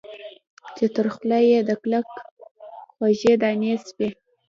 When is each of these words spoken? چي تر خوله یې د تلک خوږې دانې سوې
چي 0.75 0.85
تر 0.95 1.07
خوله 1.13 1.39
یې 1.49 1.59
د 1.63 1.69
تلک 1.81 2.05
خوږې 2.93 3.33
دانې 3.41 3.73
سوې 3.87 4.07